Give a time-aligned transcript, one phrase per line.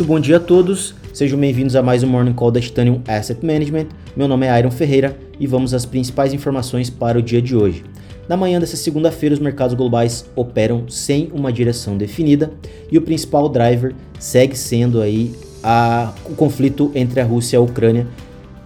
[0.00, 3.44] Muito bom dia a todos, sejam bem-vindos a mais um Morning Call da Titanium Asset
[3.44, 3.88] Management.
[4.16, 7.84] Meu nome é Iron Ferreira e vamos às principais informações para o dia de hoje.
[8.26, 12.50] Na manhã dessa segunda-feira, os mercados globais operam sem uma direção definida
[12.90, 17.60] e o principal driver segue sendo aí a, o conflito entre a Rússia e a
[17.60, 18.06] Ucrânia,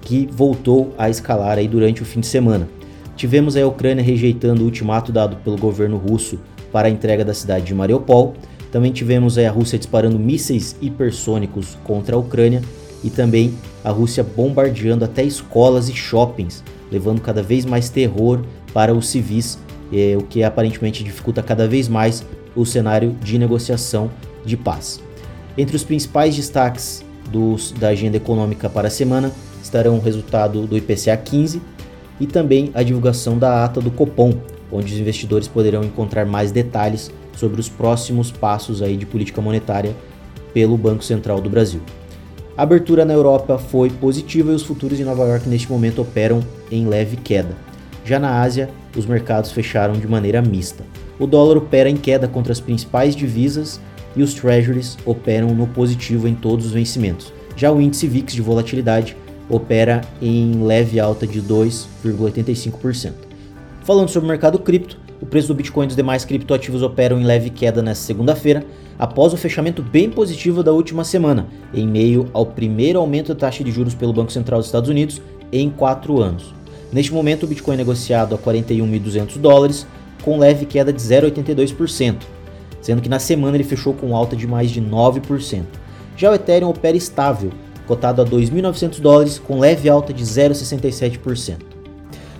[0.02, 2.68] que voltou a escalar aí durante o fim de semana.
[3.16, 6.38] Tivemos a Ucrânia rejeitando o ultimato dado pelo governo russo
[6.70, 8.34] para a entrega da cidade de Mariupol.
[8.74, 12.60] Também tivemos a Rússia disparando mísseis hipersônicos contra a Ucrânia
[13.04, 13.54] e também
[13.84, 18.40] a Rússia bombardeando até escolas e shoppings, levando cada vez mais terror
[18.72, 19.60] para os civis,
[19.92, 22.26] é, o que aparentemente dificulta cada vez mais
[22.56, 24.10] o cenário de negociação
[24.44, 25.00] de paz.
[25.56, 29.30] Entre os principais destaques dos, da agenda econômica para a semana
[29.62, 31.62] estarão o resultado do IPCA 15
[32.18, 34.34] e também a divulgação da ata do Copom,
[34.72, 39.94] onde os investidores poderão encontrar mais detalhes sobre os próximos passos aí de política monetária
[40.52, 41.80] pelo Banco Central do Brasil.
[42.56, 46.40] A abertura na Europa foi positiva e os futuros em Nova York neste momento operam
[46.70, 47.56] em leve queda.
[48.04, 50.84] Já na Ásia, os mercados fecharam de maneira mista.
[51.18, 53.80] O dólar opera em queda contra as principais divisas
[54.14, 57.32] e os treasuries operam no positivo em todos os vencimentos.
[57.56, 59.16] Já o índice VIX de volatilidade
[59.48, 63.12] opera em leve alta de 2,85%.
[63.82, 64.98] Falando sobre o mercado cripto,
[65.34, 68.64] preço do Bitcoin e dos demais criptoativos operam em leve queda nesta segunda-feira,
[68.96, 73.64] após o fechamento bem positivo da última semana, em meio ao primeiro aumento da taxa
[73.64, 75.20] de juros pelo Banco Central dos Estados Unidos
[75.50, 76.54] em quatro anos.
[76.92, 79.88] Neste momento, o Bitcoin é negociado a 41.200 dólares,
[80.22, 82.18] com leve queda de 0,82%,
[82.80, 85.64] sendo que na semana ele fechou com alta de mais de 9%.
[86.16, 87.50] Já o Ethereum opera estável,
[87.88, 91.56] cotado a 2.900 dólares, com leve alta de 0,67%.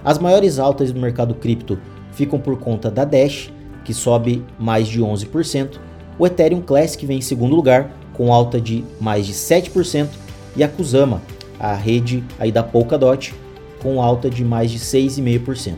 [0.04, 1.76] As maiores altas do mercado cripto
[2.14, 3.50] ficam por conta da Dash,
[3.84, 5.78] que sobe mais de 11%,
[6.18, 10.08] o Ethereum Classic vem em segundo lugar, com alta de mais de 7%,
[10.56, 11.20] e a Kusama,
[11.58, 13.34] a rede aí da Polkadot,
[13.80, 15.74] com alta de mais de 6,5%.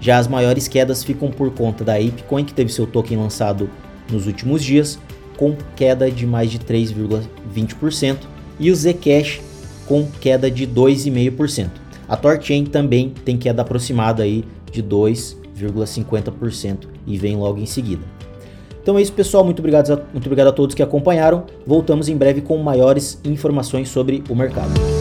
[0.00, 3.70] Já as maiores quedas ficam por conta da Apecoin, que teve seu token lançado
[4.10, 4.98] nos últimos dias,
[5.36, 8.18] com queda de mais de 3,20%,
[8.58, 9.40] e o Zcash
[9.86, 11.70] com queda de 2,5%.
[12.08, 14.82] A Torchain também tem queda aproximada aí de
[15.58, 18.02] 2,50% e vem logo em seguida.
[18.82, 19.44] Então é isso, pessoal.
[19.44, 21.44] Muito obrigado, a, muito obrigado a todos que acompanharam.
[21.66, 24.95] Voltamos em breve com maiores informações sobre o mercado.